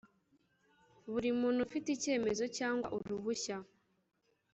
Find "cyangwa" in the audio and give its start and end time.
2.57-2.87